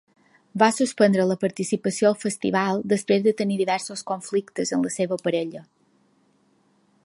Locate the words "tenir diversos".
3.43-4.03